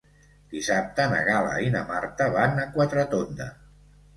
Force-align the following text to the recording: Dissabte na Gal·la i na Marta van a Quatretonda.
Dissabte 0.53 1.03
na 1.11 1.19
Gal·la 1.27 1.53
i 1.67 1.73
na 1.75 1.83
Marta 1.91 2.29
van 2.39 2.63
a 2.63 2.67
Quatretonda. 2.79 3.53